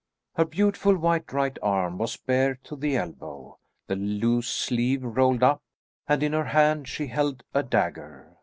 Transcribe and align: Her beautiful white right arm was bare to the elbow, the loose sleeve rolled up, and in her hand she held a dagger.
Her 0.33 0.45
beautiful 0.45 0.97
white 0.97 1.31
right 1.31 1.55
arm 1.61 1.99
was 1.99 2.17
bare 2.17 2.55
to 2.63 2.75
the 2.75 2.97
elbow, 2.97 3.59
the 3.85 3.95
loose 3.95 4.47
sleeve 4.47 5.03
rolled 5.03 5.43
up, 5.43 5.61
and 6.07 6.23
in 6.23 6.33
her 6.33 6.45
hand 6.45 6.87
she 6.87 7.05
held 7.05 7.43
a 7.53 7.61
dagger. 7.61 8.35